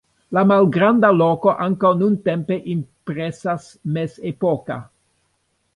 [0.35, 4.81] La malgranda loko ankaŭ nuntempe impresas mezepoka.